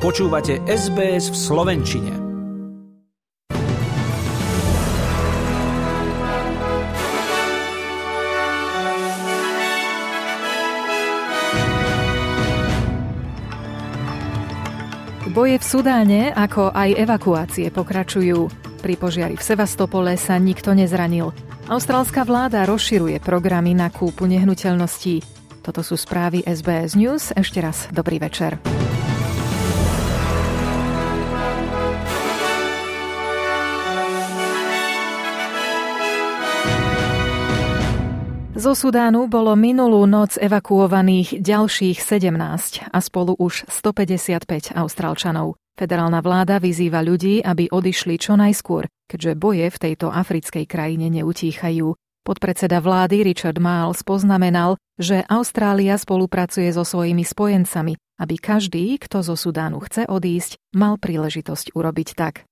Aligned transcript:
Počúvate 0.00 0.64
SBS 0.64 1.28
v 1.28 1.36
Slovenčine. 1.36 2.12
Boje 15.36 15.60
v 15.60 15.64
Sudáne, 15.68 16.32
ako 16.32 16.72
aj 16.72 16.96
evakuácie 16.96 17.68
pokračujú. 17.68 18.48
Pri 18.80 18.96
požiari 18.96 19.36
v 19.36 19.44
Sevastopole 19.44 20.16
sa 20.16 20.40
nikto 20.40 20.72
nezranil. 20.72 21.36
Austrálska 21.68 22.24
vláda 22.24 22.64
rozširuje 22.64 23.20
programy 23.20 23.76
na 23.76 23.92
kúpu 23.92 24.24
nehnuteľností. 24.24 25.20
Toto 25.60 25.84
sú 25.84 26.00
správy 26.00 26.40
SBS 26.48 26.96
News. 26.96 27.36
Ešte 27.36 27.60
raz 27.60 27.84
dobrý 27.92 28.16
večer. 28.16 28.56
Zo 38.60 38.76
Sudánu 38.76 39.24
bolo 39.24 39.56
minulú 39.56 40.04
noc 40.04 40.36
evakuovaných 40.36 41.40
ďalších 41.40 41.96
17 41.96 42.92
a 42.92 42.98
spolu 43.00 43.32
už 43.40 43.64
155 43.72 44.76
Austrálčanov. 44.76 45.56
Federálna 45.80 46.20
vláda 46.20 46.60
vyzýva 46.60 47.00
ľudí, 47.00 47.40
aby 47.40 47.72
odišli 47.72 48.20
čo 48.20 48.36
najskôr, 48.36 48.84
keďže 49.08 49.32
boje 49.40 49.64
v 49.64 49.80
tejto 49.80 50.12
africkej 50.12 50.68
krajine 50.68 51.08
neutíchajú. 51.08 51.96
Podpredseda 52.20 52.84
vlády 52.84 53.24
Richard 53.24 53.56
Miles 53.56 54.04
poznamenal, 54.04 54.76
že 55.00 55.24
Austrália 55.24 55.96
spolupracuje 55.96 56.68
so 56.68 56.84
svojimi 56.84 57.24
spojencami, 57.24 57.96
aby 58.20 58.36
každý, 58.36 59.00
kto 59.00 59.24
zo 59.24 59.40
Sudánu 59.40 59.80
chce 59.88 60.04
odísť, 60.04 60.60
mal 60.76 61.00
príležitosť 61.00 61.72
urobiť 61.72 62.08
tak. 62.12 62.44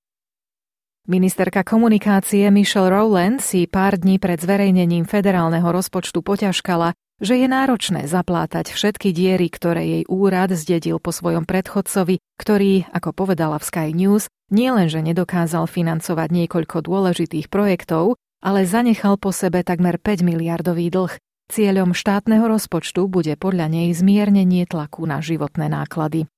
Ministerka 1.09 1.65
komunikácie 1.65 2.45
Michelle 2.53 2.93
Rowland 2.93 3.41
si 3.41 3.65
pár 3.65 3.97
dní 3.97 4.21
pred 4.21 4.37
zverejnením 4.37 5.09
federálneho 5.09 5.65
rozpočtu 5.65 6.21
poťažkala, 6.21 6.93
že 7.17 7.33
je 7.33 7.49
náročné 7.49 8.05
zaplátať 8.05 8.69
všetky 8.69 9.09
diery, 9.09 9.49
ktoré 9.49 9.81
jej 9.89 10.03
úrad 10.05 10.53
zdedil 10.53 11.01
po 11.01 11.09
svojom 11.09 11.49
predchodcovi, 11.49 12.21
ktorý, 12.37 12.85
ako 12.93 13.09
povedala 13.17 13.57
v 13.57 13.65
Sky 13.65 13.89
News, 13.89 14.29
nielenže 14.53 15.01
nedokázal 15.01 15.65
financovať 15.65 16.29
niekoľko 16.29 16.85
dôležitých 16.85 17.49
projektov, 17.49 18.13
ale 18.45 18.69
zanechal 18.69 19.17
po 19.17 19.33
sebe 19.33 19.65
takmer 19.65 19.97
5 19.97 20.21
miliardový 20.21 20.93
dlh. 20.93 21.17
Cieľom 21.49 21.97
štátneho 21.97 22.45
rozpočtu 22.45 23.09
bude 23.09 23.33
podľa 23.33 23.65
nej 23.65 23.89
zmiernenie 23.97 24.69
tlaku 24.69 25.09
na 25.09 25.25
životné 25.25 25.73
náklady. 25.73 26.29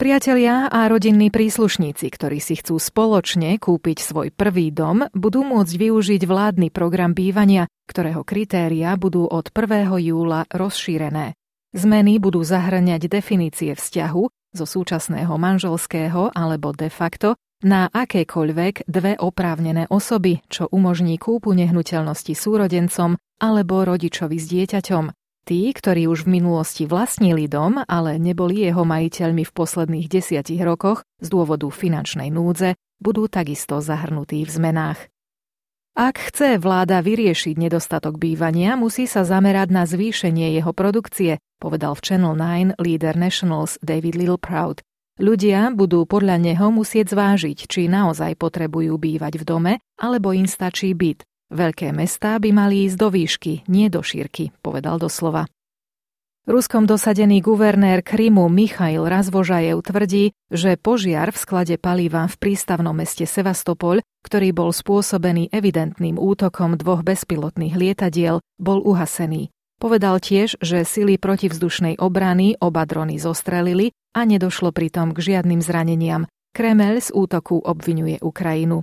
Priatelia 0.00 0.64
a 0.72 0.88
rodinní 0.88 1.28
príslušníci, 1.28 2.08
ktorí 2.08 2.40
si 2.40 2.56
chcú 2.56 2.80
spoločne 2.80 3.60
kúpiť 3.60 4.00
svoj 4.00 4.32
prvý 4.32 4.72
dom, 4.72 5.04
budú 5.12 5.44
môcť 5.44 5.76
využiť 5.76 6.24
vládny 6.24 6.72
program 6.72 7.12
bývania, 7.12 7.68
ktorého 7.84 8.24
kritéria 8.24 8.96
budú 8.96 9.28
od 9.28 9.52
1. 9.52 9.92
júla 10.00 10.48
rozšírené. 10.48 11.36
Zmeny 11.76 12.16
budú 12.16 12.40
zahrňať 12.40 13.12
definície 13.12 13.76
vzťahu 13.76 14.56
zo 14.56 14.64
súčasného 14.64 15.36
manželského 15.36 16.32
alebo 16.32 16.72
de 16.72 16.88
facto 16.88 17.36
na 17.60 17.92
akékoľvek 17.92 18.88
dve 18.88 19.20
oprávnené 19.20 19.84
osoby, 19.92 20.40
čo 20.48 20.64
umožní 20.72 21.20
kúpu 21.20 21.52
nehnuteľnosti 21.52 22.32
súrodencom 22.32 23.20
alebo 23.36 23.84
rodičovi 23.84 24.40
s 24.40 24.48
dieťaťom. 24.48 25.19
Tí, 25.48 25.72
ktorí 25.72 26.06
už 26.06 26.28
v 26.28 26.40
minulosti 26.40 26.84
vlastnili 26.84 27.48
dom, 27.48 27.80
ale 27.88 28.20
neboli 28.20 28.62
jeho 28.64 28.84
majiteľmi 28.84 29.42
v 29.48 29.54
posledných 29.56 30.06
desiatich 30.06 30.60
rokoch 30.60 31.02
z 31.18 31.28
dôvodu 31.32 31.66
finančnej 31.72 32.28
núdze, 32.28 32.76
budú 33.00 33.26
takisto 33.26 33.80
zahrnutí 33.80 34.44
v 34.44 34.50
zmenách. 34.50 35.00
Ak 35.98 36.22
chce 36.22 36.56
vláda 36.62 37.02
vyriešiť 37.02 37.58
nedostatok 37.58 38.14
bývania, 38.16 38.78
musí 38.78 39.10
sa 39.10 39.26
zamerať 39.26 39.68
na 39.74 39.84
zvýšenie 39.90 40.54
jeho 40.54 40.70
produkcie, 40.70 41.42
povedal 41.58 41.98
v 41.98 42.04
Channel 42.06 42.34
9 42.38 42.78
líder 42.78 43.18
Nationals 43.18 43.74
David 43.82 44.14
Littleproud. 44.14 44.86
Ľudia 45.20 45.68
budú 45.76 46.08
podľa 46.08 46.40
neho 46.40 46.72
musieť 46.72 47.12
zvážiť, 47.12 47.68
či 47.68 47.92
naozaj 47.92 48.40
potrebujú 48.40 48.96
bývať 48.96 49.42
v 49.42 49.44
dome, 49.44 49.72
alebo 50.00 50.32
im 50.32 50.48
stačí 50.48 50.96
byt. 50.96 51.26
Veľké 51.50 51.90
mestá 51.90 52.38
by 52.38 52.54
mali 52.54 52.86
ísť 52.86 52.96
do 52.96 53.08
výšky, 53.10 53.66
nie 53.66 53.90
do 53.90 54.06
šírky, 54.06 54.54
povedal 54.62 55.02
doslova. 55.02 55.50
Ruskom 56.48 56.88
dosadený 56.88 57.44
guvernér 57.44 58.00
Krymu 58.00 58.48
Michail 58.48 59.04
Razvožajev 59.04 59.82
tvrdí, 59.84 60.32
že 60.48 60.80
požiar 60.80 61.34
v 61.34 61.42
sklade 61.42 61.76
paliva 61.76 62.24
v 62.30 62.34
prístavnom 62.40 62.96
meste 62.96 63.28
Sevastopol, 63.28 64.00
ktorý 64.24 64.54
bol 64.54 64.70
spôsobený 64.72 65.52
evidentným 65.52 66.16
útokom 66.16 66.80
dvoch 66.80 67.04
bezpilotných 67.04 67.76
lietadiel, 67.76 68.40
bol 68.56 68.80
uhasený. 68.80 69.52
Povedal 69.78 70.18
tiež, 70.18 70.58
že 70.64 70.82
sily 70.88 71.22
protivzdušnej 71.22 71.98
obrany 72.00 72.56
oba 72.58 72.82
drony 72.88 73.20
zostrelili 73.20 73.92
a 74.16 74.26
nedošlo 74.26 74.72
pritom 74.74 75.12
k 75.16 75.34
žiadnym 75.34 75.60
zraneniam. 75.64 76.26
Kremel 76.50 76.98
z 76.98 77.14
útoku 77.14 77.62
obvinuje 77.62 78.18
Ukrajinu. 78.20 78.82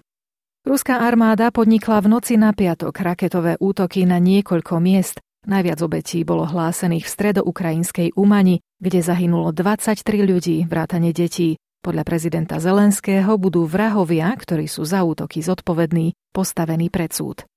Ruská 0.67 0.99
armáda 0.99 1.47
podnikla 1.47 2.03
v 2.03 2.11
noci 2.11 2.35
na 2.35 2.51
piatok 2.51 2.91
raketové 2.99 3.55
útoky 3.55 4.03
na 4.03 4.19
niekoľko 4.19 4.83
miest. 4.83 5.23
Najviac 5.47 5.79
obetí 5.79 6.27
bolo 6.27 6.43
hlásených 6.43 7.07
v 7.07 7.13
stredoukrajinskej 7.15 8.19
Umani, 8.19 8.59
kde 8.75 8.99
zahynulo 8.99 9.55
23 9.55 10.03
ľudí, 10.27 10.67
vrátane 10.67 11.15
detí. 11.15 11.55
Podľa 11.79 12.03
prezidenta 12.03 12.59
Zelenského 12.59 13.39
budú 13.39 13.63
vrahovia, 13.63 14.27
ktorí 14.35 14.67
sú 14.67 14.83
za 14.83 15.07
útoky 15.07 15.39
zodpovední, 15.39 16.11
postavení 16.35 16.91
pred 16.91 17.15
súd. 17.15 17.47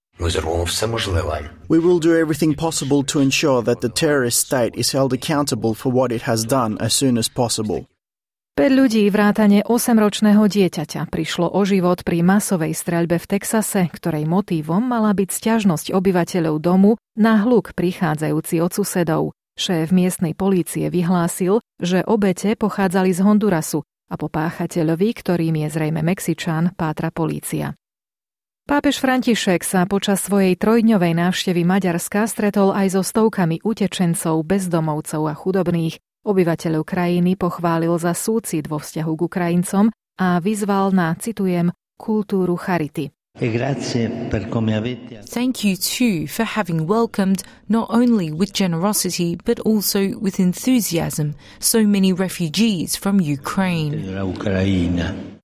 We 1.66 1.78
will 1.82 1.98
do 1.98 2.14
everything 2.14 2.54
possible 2.54 3.02
to 3.10 3.18
ensure 3.18 3.58
that 3.66 3.82
the 3.82 3.90
terrorist 3.90 4.38
state 4.38 4.78
is 4.78 4.94
held 4.94 5.10
accountable 5.10 5.74
for 5.74 5.90
what 5.90 6.14
it 6.14 6.30
has 6.30 6.46
done 6.46 6.78
as 6.78 6.94
soon 6.94 7.18
as 7.18 7.26
possible. 7.26 7.90
5 8.60 8.76
ľudí 8.76 9.08
vrátane 9.08 9.64
8-ročného 9.64 10.44
dieťaťa 10.44 11.08
prišlo 11.08 11.48
o 11.48 11.64
život 11.64 12.04
pri 12.04 12.20
masovej 12.20 12.76
streľbe 12.76 13.16
v 13.16 13.24
Texase, 13.24 13.88
ktorej 13.88 14.28
motívom 14.28 14.84
mala 14.84 15.16
byť 15.16 15.32
stiažnosť 15.32 15.96
obyvateľov 15.96 16.60
domu 16.60 17.00
na 17.16 17.40
hluk 17.40 17.72
prichádzajúci 17.72 18.60
od 18.60 18.68
susedov. 18.76 19.22
Šéf 19.56 19.96
miestnej 19.96 20.36
polície 20.36 20.92
vyhlásil, 20.92 21.64
že 21.80 22.04
obete 22.04 22.52
pochádzali 22.52 23.16
z 23.16 23.24
Hondurasu 23.24 23.80
a 24.12 24.20
po 24.20 24.28
páchateľovi, 24.28 25.08
ktorým 25.08 25.64
je 25.64 25.68
zrejme 25.72 26.04
Mexičan, 26.04 26.76
pátra 26.76 27.08
polícia. 27.08 27.72
Pápež 28.68 29.00
František 29.00 29.64
sa 29.64 29.88
počas 29.88 30.20
svojej 30.20 30.60
trojdňovej 30.60 31.16
návštevy 31.16 31.64
Maďarska 31.64 32.28
stretol 32.28 32.76
aj 32.76 32.92
so 32.92 33.00
stovkami 33.00 33.64
utečencov, 33.64 34.44
bezdomovcov 34.44 35.22
a 35.24 35.32
chudobných, 35.32 35.96
Obyvateľov 36.20 36.84
krajiny 36.84 37.32
pochválil 37.32 37.96
za 37.96 38.12
súcit 38.12 38.68
vo 38.68 38.76
vzťahu 38.76 39.12
k 39.16 39.20
Ukrajincom 39.24 39.88
a 40.20 40.36
vyzval 40.36 40.92
na, 40.92 41.16
citujem, 41.16 41.72
kultúru 41.96 42.60
charity. 42.60 43.08
Thank 45.30 45.64
you 45.64 45.76
too 45.78 46.26
for 46.26 46.44
having 46.44 46.84
welcomed 46.84 47.40
not 47.70 47.86
only 47.88 48.34
with 48.34 48.52
generosity 48.52 49.38
but 49.46 49.60
also 49.62 50.18
with 50.18 50.40
enthusiasm 50.40 51.38
so 51.62 51.86
many 51.86 52.12
refugees 52.12 52.96
from 52.98 53.22
Ukraine. 53.22 54.02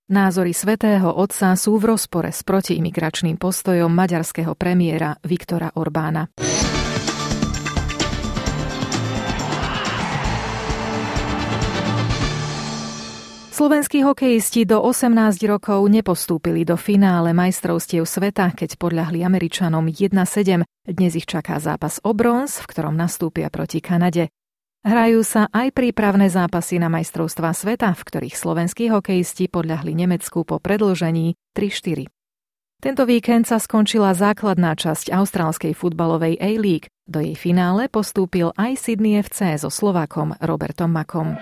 Názory 0.07 0.55
svätého 0.55 1.11
Otca 1.15 1.59
sú 1.59 1.79
v 1.79 1.95
rozpore 1.95 2.31
s 2.31 2.43
protiimigračným 2.47 3.39
postojom 3.39 3.91
maďarského 3.91 4.55
premiéra 4.55 5.19
Viktora 5.25 5.75
Orbána. 5.75 6.31
Slovenskí 13.57 14.05
hokejisti 14.05 14.69
do 14.69 14.85
18 14.85 15.41
rokov 15.49 15.89
nepostúpili 15.89 16.69
do 16.69 16.77
finále 16.77 17.33
majstrovstiev 17.33 18.05
sveta, 18.05 18.53
keď 18.53 18.77
podľahli 18.77 19.25
Američanom 19.25 19.89
1-7. 19.89 20.61
Dnes 20.85 21.17
ich 21.17 21.25
čaká 21.25 21.57
zápas 21.57 21.97
o 22.05 22.13
bronz, 22.13 22.61
v 22.61 22.69
ktorom 22.69 22.93
nastúpia 22.93 23.49
proti 23.49 23.81
Kanade. 23.81 24.29
Hrajú 24.85 25.25
sa 25.25 25.49
aj 25.57 25.73
prípravné 25.73 26.29
zápasy 26.29 26.77
na 26.77 26.93
majstrovstvá 26.93 27.57
sveta, 27.57 27.97
v 27.97 28.03
ktorých 28.05 28.37
slovenskí 28.37 28.93
hokejisti 28.93 29.49
podľahli 29.49 30.05
Nemecku 30.05 30.45
po 30.45 30.61
predlžení 30.61 31.41
3-4. 31.57 32.13
Tento 32.85 33.09
víkend 33.09 33.49
sa 33.49 33.57
skončila 33.57 34.13
základná 34.13 34.77
časť 34.77 35.09
austrálskej 35.09 35.73
futbalovej 35.73 36.37
A-League. 36.45 36.93
Do 37.09 37.25
jej 37.25 37.33
finále 37.33 37.89
postúpil 37.89 38.53
aj 38.61 38.85
Sydney 38.85 39.17
FC 39.17 39.57
so 39.57 39.73
Slovákom 39.73 40.37
Robertom 40.45 40.93
Makom. 40.93 41.41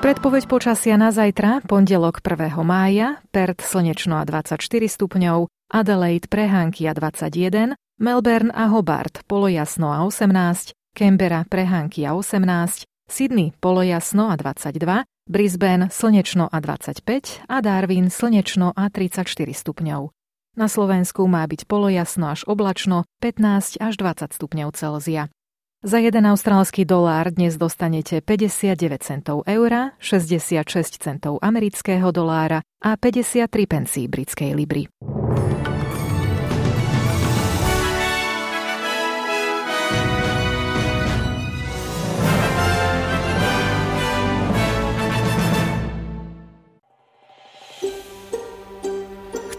Predpoveď 0.00 0.48
počasia 0.48 0.96
na 0.96 1.12
zajtra, 1.12 1.60
pondelok 1.68 2.24
1. 2.24 2.56
mája, 2.64 3.20
Perth 3.36 3.60
slnečno 3.60 4.16
a 4.16 4.24
24 4.24 4.56
stupňov, 4.88 5.52
Adelaide 5.68 6.24
prehánky 6.24 6.88
a 6.88 6.96
21, 6.96 7.76
Melbourne 8.00 8.48
a 8.48 8.72
Hobart 8.72 9.20
polojasno 9.28 9.92
a 9.92 10.00
18, 10.08 10.72
Canberra 10.96 11.44
prehánky 11.44 12.08
a 12.08 12.16
18, 12.16 12.88
Sydney 13.12 13.52
polojasno 13.60 14.32
a 14.32 14.40
22, 14.40 15.04
Brisbane 15.28 15.92
slnečno 15.92 16.48
a 16.48 16.58
25 16.64 17.44
a 17.44 17.60
Darwin 17.60 18.08
slnečno 18.08 18.72
a 18.72 18.88
34 18.88 19.28
stupňov. 19.52 20.16
Na 20.56 20.72
Slovensku 20.72 21.28
má 21.28 21.44
byť 21.44 21.68
polojasno 21.68 22.32
až 22.32 22.48
oblačno 22.48 23.04
15 23.20 23.76
až 23.76 23.94
20 24.00 24.32
stupňov 24.32 24.72
Celzia. 24.72 25.28
Za 25.80 25.96
jeden 25.96 26.28
austrálsky 26.28 26.84
dolár 26.84 27.32
dnes 27.32 27.56
dostanete 27.56 28.20
59 28.20 29.00
centov 29.00 29.48
eura, 29.48 29.96
66 29.96 31.00
centov 31.00 31.40
amerického 31.40 32.12
dolára 32.12 32.60
a 32.84 33.00
53 33.00 33.48
pencí 33.64 34.04
britskej 34.04 34.52
libry. 34.52 34.92